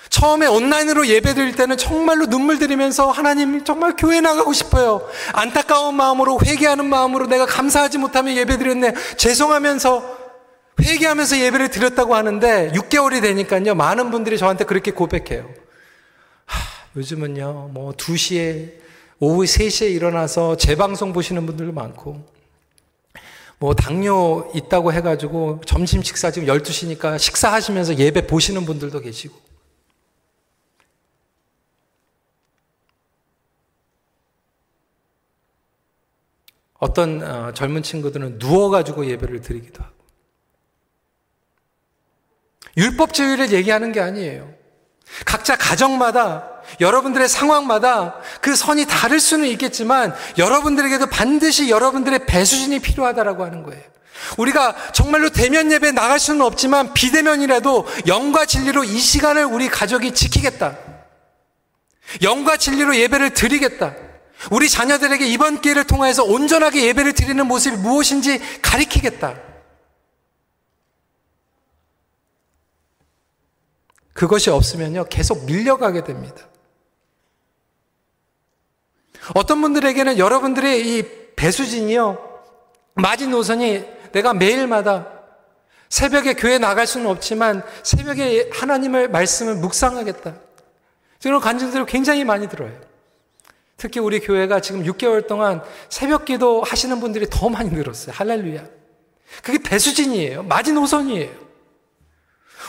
[0.09, 5.07] 처음에 온라인으로 예배 드릴 때는 정말로 눈물 들이면서 하나님 정말 교회 나가고 싶어요.
[5.33, 8.95] 안타까운 마음으로 회개하는 마음으로 내가 감사하지 못하며 예배 드렸네.
[9.17, 10.19] 죄송하면서
[10.81, 13.75] 회개하면서 예배를 드렸다고 하는데 6개월이 되니까요.
[13.75, 15.49] 많은 분들이 저한테 그렇게 고백해요.
[16.47, 17.71] 하, 요즘은요.
[17.73, 18.73] 뭐 2시에
[19.21, 22.25] 오후 3시에 일어나서 재방송 보시는 분들도 많고
[23.61, 29.37] 뭐 당뇨 있다고 해가지고 점심 식사 지금 12시니까 식사하시면서 예배 보시는 분들도 계시고
[36.81, 39.97] 어떤 어, 젊은 친구들은 누워가지고 예배를 드리기도 하고.
[42.77, 44.58] 율법주의를 얘기하는 게 아니에요.
[45.25, 53.63] 각자 가정마다 여러분들의 상황마다 그 선이 다를 수는 있겠지만 여러분들에게도 반드시 여러분들의 배수진이 필요하다라고 하는
[53.63, 53.83] 거예요.
[54.37, 60.77] 우리가 정말로 대면 예배 나갈 수는 없지만 비대면이라도 영과 진리로 이 시간을 우리 가족이 지키겠다.
[62.23, 63.95] 영과 진리로 예배를 드리겠다.
[64.51, 69.48] 우리 자녀들에게 이번 기회를 통해서 온전하게 예배를 드리는 모습이 무엇인지 가리키겠다.
[74.19, 76.49] 그것이 없으면요, 계속 밀려가게 됩니다.
[79.37, 81.05] 어떤 분들에게는 여러분들의 이
[81.37, 82.19] 배수진이요,
[82.95, 85.07] 마지노선이 내가 매일마다
[85.89, 90.35] 새벽에 교회 나갈 수는 없지만 새벽에 하나님의 말씀을 묵상하겠다.
[91.23, 92.73] 그런 간증들을 굉장히 많이 들어요.
[93.77, 98.13] 특히 우리 교회가 지금 6개월 동안 새벽 기도 하시는 분들이 더 많이 늘었어요.
[98.17, 98.65] 할렐루야.
[99.45, 100.43] 그게 배수진이에요.
[100.43, 101.48] 마지노선이에요.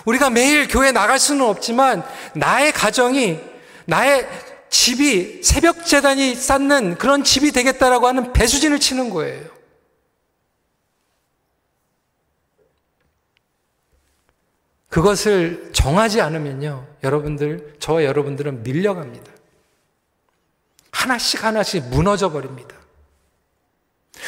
[0.05, 2.03] 우리가 매일 교회 나갈 수는 없지만
[2.35, 3.39] 나의 가정이
[3.85, 4.27] 나의
[4.69, 9.59] 집이 새벽 재단이 쌓는 그런 집이 되겠다라고 하는 배수진을 치는 거예요.
[14.89, 16.87] 그것을 정하지 않으면요.
[17.03, 19.31] 여러분들, 저와 여러분들은 밀려갑니다.
[20.91, 22.78] 하나씩 하나씩 무너져 버립니다.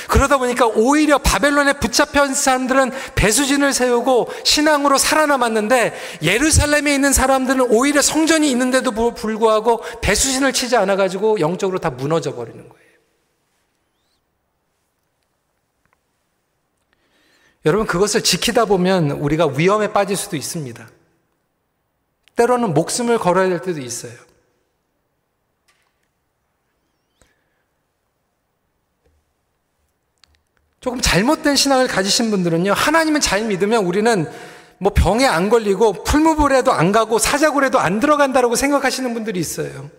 [0.08, 8.50] 그러다 보니까 오히려 바벨론에 붙잡힌 사람들은 배수진을 세우고 신앙으로 살아남았는데 예루살렘에 있는 사람들은 오히려 성전이
[8.52, 12.82] 있는데도 불구하고 배수진을 치지 않아가지고 영적으로 다 무너져 버리는 거예요.
[17.66, 20.90] 여러분, 그것을 지키다 보면 우리가 위험에 빠질 수도 있습니다.
[22.36, 24.14] 때로는 목숨을 걸어야 될 때도 있어요.
[30.82, 34.26] 조금 잘못된 신앙을 가지신 분들은요, 하나님은 잘 믿으면 우리는
[34.80, 39.92] 뭐 병에 안 걸리고 풀무불에도 안 가고 사자굴에도 안 들어간다라고 생각하시는 분들이 있어요.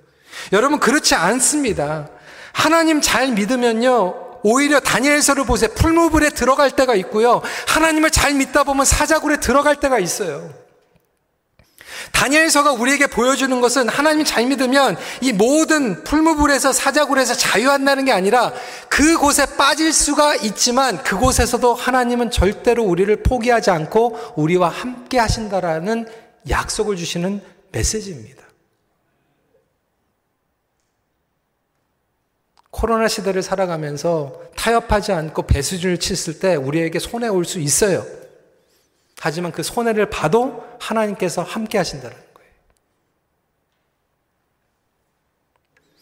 [0.53, 2.09] 여러분, 그렇지 않습니다.
[2.53, 5.71] 하나님 잘 믿으면요, 오히려 다니엘서를 보세요.
[5.73, 7.42] 풀무불에 들어갈 때가 있고요.
[7.68, 10.51] 하나님을 잘 믿다 보면 사자굴에 들어갈 때가 있어요.
[12.12, 18.53] 다니엘서가 우리에게 보여주는 것은 하나님 잘 믿으면 이 모든 풀무불에서 사자굴에서 자유한다는 게 아니라
[18.88, 26.07] 그곳에 빠질 수가 있지만 그곳에서도 하나님은 절대로 우리를 포기하지 않고 우리와 함께 하신다라는
[26.48, 28.42] 약속을 주시는 메시지입니다.
[32.70, 38.05] 코로나 시대를 살아가면서 타협하지 않고 배수진을 쳤을 때 우리에게 손해 올 수 있어요.
[39.20, 42.51] 하지만 그 손해를 봐도 하나님께서 함께 하신다는 거예요.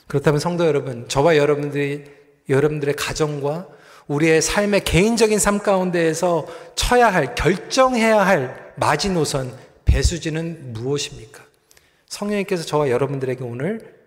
[0.07, 2.05] 그렇다면 성도 여러분, 저와 여러분들이
[2.49, 3.69] 여러분들의 가정과
[4.09, 11.45] 우리의 삶의 개인적인 삶 가운데에서 쳐야 할, 결정해야 할 마지노선, 배수지는 무엇입니까?
[12.07, 14.01] 성령님께서 저와 여러분들에게 오늘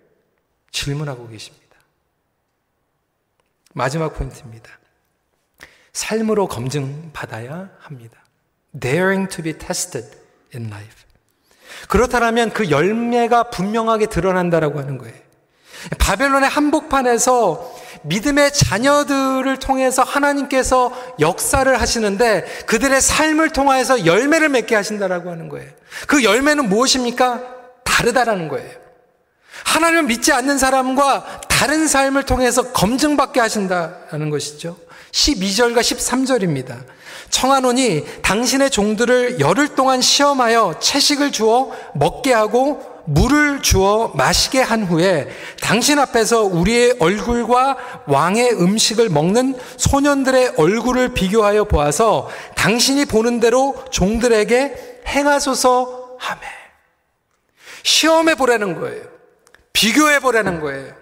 [0.71, 1.63] 질문하고 계십니다.
[3.73, 4.79] 마지막 포인트입니다.
[5.93, 8.23] 삶으로 검증받아야 합니다.
[8.77, 10.22] daring to be tested
[10.55, 11.03] in life.
[11.87, 15.15] 그렇다면 그 열매가 분명하게 드러난다라고 하는 거예요.
[15.99, 25.49] 바벨론의 한복판에서 믿음의 자녀들을 통해서 하나님께서 역사를 하시는데 그들의 삶을 통하여서 열매를 맺게 하신다라고 하는
[25.49, 25.69] 거예요.
[26.07, 27.41] 그 열매는 무엇입니까?
[27.83, 28.83] 다르다라는 거예요.
[29.65, 34.77] 하나님을 믿지 않는 사람과 다른 삶을 통해서 검증받게 하신다는 것이죠.
[35.13, 36.83] 12절과 13절입니다.
[37.29, 45.27] 청하노니 당신의 종들을 열흘 동안 시험하여 채식을 주어 먹게 하고 물을 주어 마시게 한 후에
[45.61, 55.01] 당신 앞에서 우리의 얼굴과 왕의 음식을 먹는 소년들의 얼굴을 비교하여 보아서 당신이 보는 대로 종들에게
[55.07, 56.41] 행하소서 하매.
[57.83, 59.03] 시험해 보라는 거예요.
[59.73, 60.93] 비교해 보라는 거예요.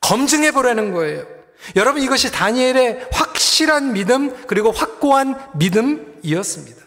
[0.00, 1.35] 검증해 보라는 거예요.
[1.74, 6.86] 여러분 이것이 다니엘의 확실한 믿음 그리고 확고한 믿음이었습니다.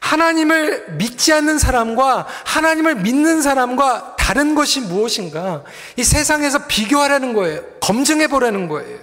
[0.00, 5.64] 하나님을 믿지 않는 사람과 하나님을 믿는 사람과 다른 것이 무엇인가?
[5.96, 7.62] 이 세상에서 비교하라는 거예요.
[7.80, 8.98] 검증해 보라는 거예요.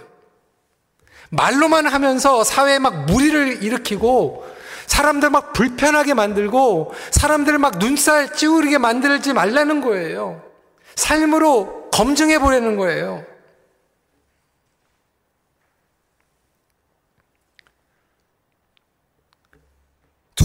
[1.30, 4.46] 말로만 하면서 사회에 막 무리를 일으키고
[4.86, 10.44] 사람들 막 불편하게 만들고 사람들을 막 눈살 찌우리게 만들지 말라는 거예요.
[10.96, 13.24] 삶으로 검증해 보라는 거예요.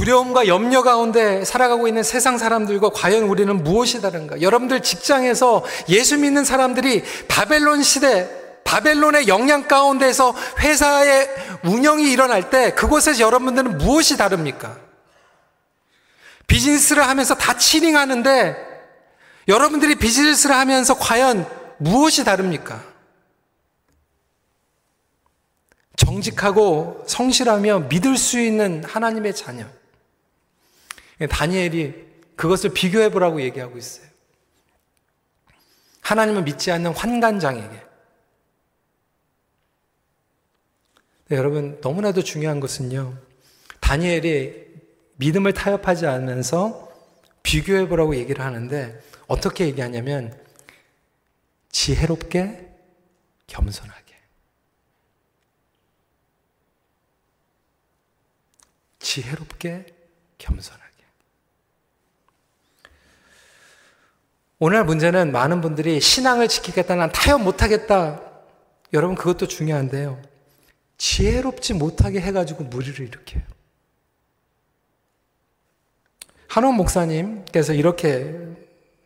[0.06, 4.40] 두려움과 염려 가운데 살아가고 있는 세상 사람들과 과연 우리는 무엇이 다른가?
[4.40, 8.30] 여러분들 직장에서 예수 믿는 사람들이 바벨론 시대,
[8.62, 11.28] 바벨론의 영향 가운데서 회사의
[11.64, 14.76] 운영이 일어날 때 그곳에서 여러분들은 무엇이 다릅니까?
[16.46, 18.56] 비즈니스를 하면서 다 치링하는데
[19.48, 21.48] 여러분들이 비즈니스를 하면서 과연
[21.78, 22.80] 무엇이 다릅니까?
[25.96, 29.64] 정직하고 성실하며 믿을 수 있는 하나님의 자녀.
[31.30, 32.04] 다니엘이
[32.36, 34.06] 그것을 비교해 보라고 얘기하고 있어요.
[36.02, 37.86] 하나님을 믿지 않는 환관장에게.
[41.28, 43.18] 네, 여러분, 너무나도 중요한 것은요.
[43.80, 44.66] 다니엘이
[45.16, 46.86] 믿음을 타협하지 않으면서
[47.42, 50.38] 비교해 보라고 얘기를 하는데 어떻게 얘기하냐면
[51.70, 52.68] 지혜롭게
[53.46, 54.14] 겸손하게.
[58.98, 59.86] 지혜롭게
[60.38, 60.85] 겸손하게.
[64.58, 68.22] 오늘 문제는 많은 분들이 신앙을 지키겠다, 난 타협 못하겠다.
[68.92, 70.20] 여러분, 그것도 중요한데요.
[70.98, 73.42] 지혜롭지 못하게 해가지고 무리를 일으켜요.
[76.48, 78.34] 한원 목사님께서 이렇게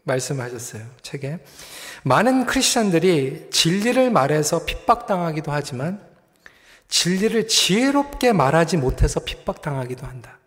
[0.04, 0.82] 말씀하셨어요.
[1.02, 1.40] 책에.
[2.04, 6.00] 많은 크리스천들이 진리를 말해서 핍박당하기도 하지만
[6.88, 10.39] 진리를 지혜롭게 말하지 못해서 핍박당하기도 한다.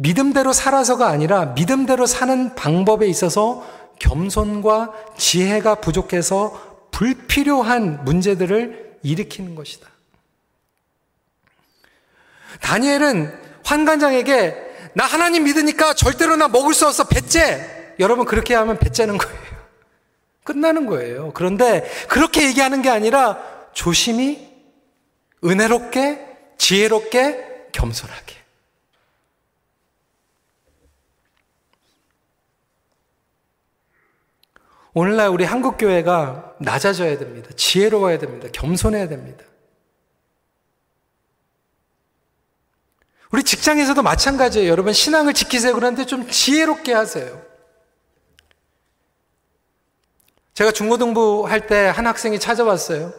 [0.00, 3.66] 믿음대로 살아서가 아니라 믿음대로 사는 방법에 있어서
[3.98, 9.88] 겸손과 지혜가 부족해서 불필요한 문제들을 일으키는 것이다.
[12.62, 17.94] 다니엘은 환관장에게 나 하나님 믿으니까 절대로 나 먹을 수 없어 배째.
[17.98, 19.50] 여러분 그렇게 하면 배째는 거예요.
[20.44, 21.32] 끝나는 거예요.
[21.34, 23.38] 그런데 그렇게 얘기하는 게 아니라
[23.74, 24.50] 조심히
[25.44, 26.26] 은혜롭게
[26.56, 28.39] 지혜롭게 겸손하게.
[34.92, 37.50] 오늘날 우리 한국 교회가 낮아져야 됩니다.
[37.56, 38.48] 지혜로워야 됩니다.
[38.52, 39.44] 겸손해야 됩니다.
[43.30, 44.68] 우리 직장에서도 마찬가지예요.
[44.68, 45.74] 여러분, 신앙을 지키세요.
[45.74, 47.40] 그런데 좀 지혜롭게 하세요.
[50.54, 53.12] 제가 중고등부 할 때 한 학생이 찾아왔어요.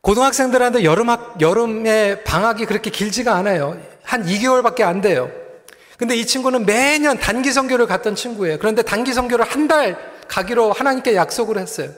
[0.00, 3.78] 고등학생들한테 여름 학, 여름에 방학이 그렇게 길지가 않아요.
[4.02, 5.30] 한 2개월밖에 안 돼요.
[6.00, 8.58] 근데 이 친구는 매년 단기 선교를 갔던 친구예요.
[8.58, 9.98] 그런데 단기 선교를 한 달
[10.28, 11.90] 가기로 하나님께 약속을 했어요.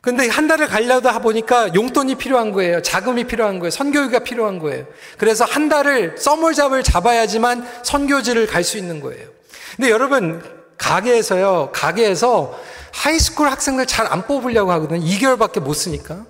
[0.00, 2.80] 근데 한 달을 가려다 보니까 용돈이 필요한 거예요.
[2.80, 3.70] 자금이 필요한 거예요.
[3.70, 4.86] 선교비가 필요한 거예요.
[5.18, 9.28] 그래서 한 달을 썸을잡을 잡아야지만 선교지를 갈 수 있는 거예요.
[9.76, 10.42] 근데 여러분,
[10.78, 12.58] 가게에서요, 가게에서
[12.92, 15.04] high school 학생들 잘 안 뽑으려고 하거든요.
[15.04, 16.24] 2개월밖에 못 쓰니까.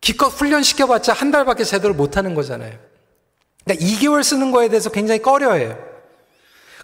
[0.00, 2.89] 기껏 훈련시켜봤자 한 달밖에 제대로 못 하는 거잖아요.
[3.64, 5.78] 그러니까 2개월 쓰는 거에 대해서 굉장히 꺼려해요.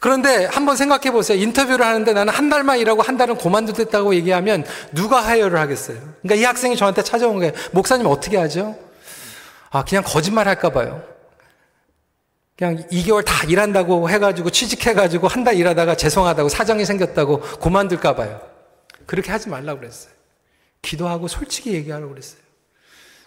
[0.00, 1.38] 그런데 한번 생각해 보세요.
[1.40, 5.98] 인터뷰를 하는데 나는 한 달만 일하고 한 달은 고만두겠다고 얘기하면 누가 hire를 하겠어요?
[6.22, 7.52] 그러니까 이 학생이 저한테 찾아온 거예요.
[7.72, 8.76] 목사님 어떻게 하죠?
[9.70, 11.02] 아, 그냥 거짓말 할까 봐요.
[12.58, 18.40] 그냥 2개월 다 일한다고 해가지고 취직해가지고 한 달 일하다가 죄송하다고 사정이 생겼다고 고만둘까 봐요.
[19.06, 20.12] 그렇게 하지 말라고 그랬어요.
[20.82, 22.40] 기도하고 솔직히 얘기하라고 그랬어요.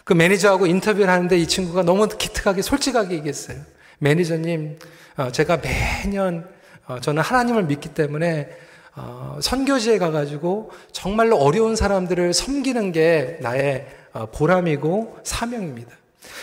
[0.04, 3.58] 그 매니저하고 인터뷰를 하는데 이 친구가 너무 기특하게 솔직하게 얘기했어요.
[3.98, 4.78] 매니저님,
[5.16, 6.48] 어, 제가 매년
[6.86, 8.48] 어, 저는 하나님을 믿기 때문에
[8.96, 13.86] 어, 선교지에 가가지고 정말로 어려운 사람들을 섬기는 게 나의
[14.32, 15.92] 보람이고 사명입니다.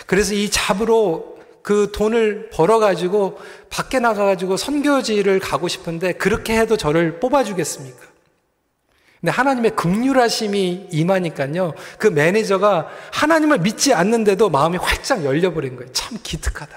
[0.05, 3.39] 그래서 이 job으로 그 돈을 벌어가지고
[3.69, 8.06] 밖에 나가가지고 선교지를 가고 싶은데 그렇게 해도 저를 뽑아주겠습니까?
[9.19, 11.73] 근데 하나님의 긍휼하심이 임하니까요.
[11.97, 15.91] 그 매니저가 하나님을 믿지 않는데도 마음이 활짝 열려버린 거예요.
[15.91, 16.75] 참 기특하다.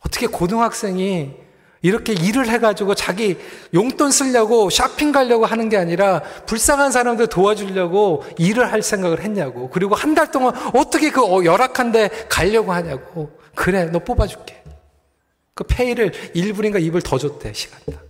[0.00, 1.34] 어떻게 고등학생이
[1.82, 3.38] 이렇게 일을 해가지고 자기
[3.72, 9.70] 용돈 쓰려고 쇼핑 가려고 하는 게 아니라 불쌍한 사람들 도와주려고 일을 할 생각을 했냐고.
[9.70, 13.30] 그리고 한 달 동안 어떻게 그 어, 열악한 데 가려고 하냐고.
[13.54, 14.62] 그래, 너 뽑아줄게.
[15.54, 18.09] 그 페이를 1불인가 2불 더 줬대, 시간당.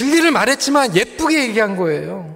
[0.00, 2.34] 진리를 말했지만 예쁘게 얘기한 거예요.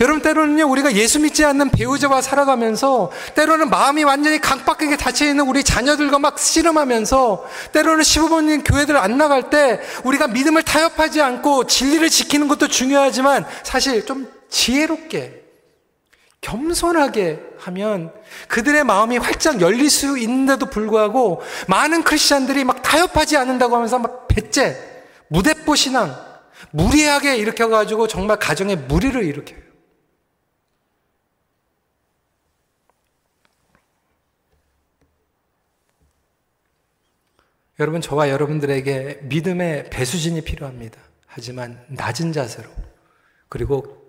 [0.00, 5.62] 여러분 때로는요 우리가 예수 믿지 않는 배우자와 살아가면서 때로는 마음이 완전히 강박하게 닫혀 있는 우리
[5.62, 12.48] 자녀들과 막 씨름하면서 때로는 시부모님 교회들 안 나갈 때 우리가 믿음을 타협하지 않고 진리를 지키는
[12.48, 15.44] 것도 중요하지만 사실 좀 지혜롭게
[16.40, 18.12] 겸손하게 하면
[18.48, 24.76] 그들의 마음이 활짝 열릴 수 있는데도 불구하고 많은 크리스천들이 막 타협하지 않는다고 하면서 막 배째
[25.28, 26.27] 무대뽀 신앙
[26.70, 29.68] 무리하게 일으켜가지고 정말 가정에 무리를 일으켜요.
[37.80, 41.00] 여러분, 저와 여러분들에게 믿음의 배수진이 필요합니다.
[41.26, 42.68] 하지만 낮은 자세로,
[43.48, 44.02] 그리고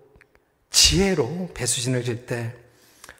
[0.70, 2.52] 지혜로 배수진을 질 때,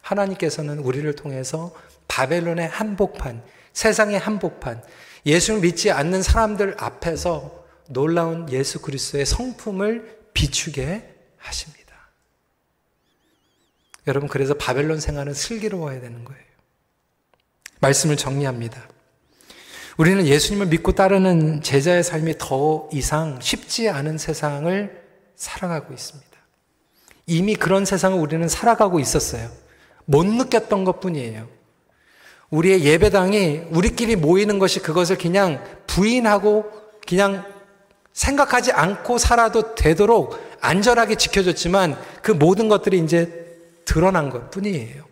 [0.01, 1.73] 하나님께서는 우리를 통해서
[2.09, 4.83] 바벨론의 한복판, 세상의 한복판,
[5.25, 7.60] 예수를 믿지 않는 사람들 앞에서
[7.93, 11.81] 놀라운 예수 그리스도의 성품을 비추게 하십니다.
[14.07, 16.41] 여러분, 그래서 바벨론 생활은 슬기로워야 되는 거예요.
[17.79, 18.87] 말씀을 정리합니다.
[19.97, 25.01] 우리는 예수님을 믿고 따르는 제자의 삶이 더 이상 쉽지 않은 세상을
[25.35, 26.31] 살아가고 있습니다.
[27.27, 29.49] 이미 그런 세상을 우리는 살아가고 있었어요.
[30.05, 31.47] 못 느꼈던 것 뿐이에요.
[32.49, 36.71] 우리의 예배당이 우리끼리 모이는 것이 그것을 그냥 부인하고
[37.07, 37.45] 그냥
[38.13, 45.05] 생각하지 않고 살아도 되도록 안전하게 지켜줬지만 그 모든 것들이 이제 드러난 것 뿐이에요.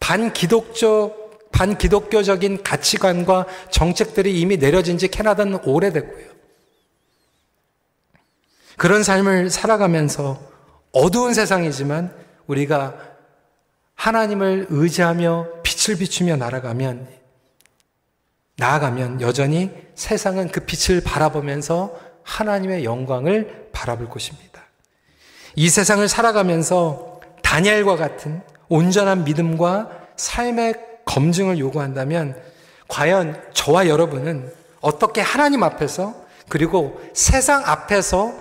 [0.00, 6.26] 반기독적 반기독교적인 가치관과 정책들이 이미 내려진 지 캐나다는 오래됐고요.
[8.76, 10.40] 그런 삶을 살아가면서
[10.90, 12.12] 어두운 세상이지만
[12.48, 12.98] 우리가
[13.94, 17.08] 하나님을 의지하며 빛을 비추며 날아가면
[18.56, 24.62] 나아가면 여전히 세상은 그 빛을 바라보면서 하나님의 영광을 바라볼 것입니다.
[25.56, 30.74] 이 세상을 살아가면서 다니엘과 같은 온전한 믿음과 삶의
[31.04, 32.40] 검증을 요구한다면
[32.88, 36.14] 과연 저와 여러분은 어떻게 하나님 앞에서
[36.48, 38.34] 그리고 세상 앞에서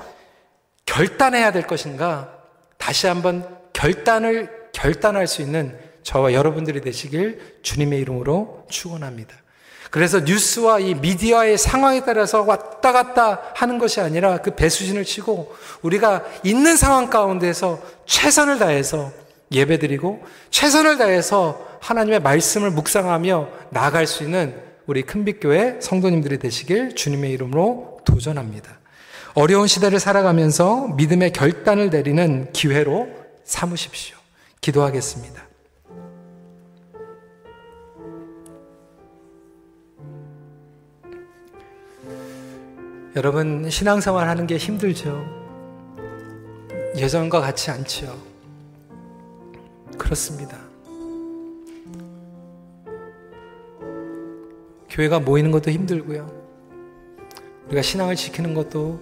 [0.85, 2.37] 결단해야 될 것인가
[2.77, 9.42] 다시 한번 결단을 결단할 수 있는 저와 여러분들이 되시길 주님의 이름으로 축원합니다.
[9.93, 16.23] 그래서 뉴스와 이 미디어의 상황에 따라서 왔다 갔다 하는 것이 아니라 그 배수진을 치고 우리가
[16.43, 19.11] 있는 상황 가운데서 최선을 다해서
[19.51, 27.99] 예배드리고 최선을 다해서 하나님의 말씀을 묵상하며 나아갈 수 있는 우리 큰빛교회 성도님들이 되시길 주님의 이름으로
[28.03, 28.79] 도전합니다.
[29.35, 33.09] 어려운 시대를 살아가면서 믿음의 결단을 내리는 기회로
[33.43, 34.17] 삼으십시오.
[34.59, 35.52] 기도하겠습니다.
[43.15, 45.23] 여러분, 신앙생활 하는 게 힘들죠?
[46.97, 48.17] 예전과 같지 않죠?
[49.99, 50.57] 그렇습니다.
[54.89, 56.27] 교회가 모이는 것도 힘들고요.
[57.67, 58.99] 우리가 신앙을 지키는 것도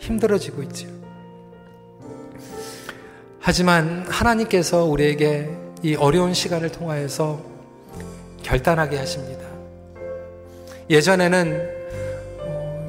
[0.00, 0.88] 힘들어지고 있죠.
[3.40, 5.50] 하지만 하나님께서 우리에게
[5.82, 7.42] 이 어려운 시간을 통하여서
[8.42, 9.46] 결단하게 하십니다.
[10.90, 11.85] 예전에는 어,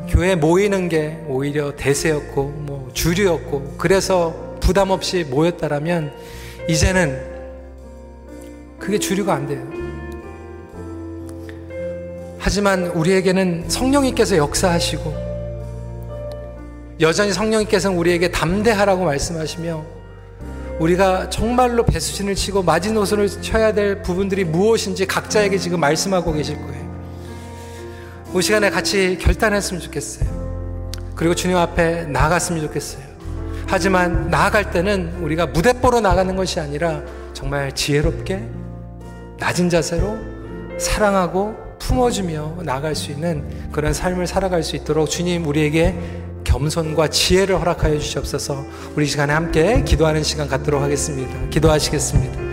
[0.09, 6.11] 교회 모이는 게 오히려 대세였고 뭐 주류였고 그래서 부담 없이 모였다라면
[6.69, 7.37] 이제는
[8.79, 9.67] 그게 주류가 안 돼요.
[12.37, 15.27] 하지만 우리에게는 성령님께서 역사하시고
[16.99, 19.97] 여전히 성령님께서는 우리에게 담대하라고 말씀하시며
[20.79, 26.86] 우리가 정말로 배수진을 치고 마지노선을 쳐야 될 부분들이 무엇인지 각자에게 지금 말씀하고 계실 거예요.
[28.36, 30.38] 이 시간에 같이 결단했으면 좋겠어요.
[31.15, 33.03] 그리고 주님 앞에 나아갔으면 좋겠어요.
[33.67, 37.01] 하지만 나아갈 때는 우리가 무대뽀로 나가는 것이 아니라
[37.34, 38.47] 정말 지혜롭게
[39.39, 40.17] 낮은 자세로
[40.78, 45.95] 사랑하고 품어주며 나아갈 수 있는 그런 삶을 살아갈 수 있도록 주님 우리에게
[46.43, 48.65] 겸손과 지혜를 허락하여 주시옵소서
[48.95, 51.49] 우리 시간에 함께 기도하는 시간 갖도록 하겠습니다.
[51.49, 52.46] 기도하시겠습니다.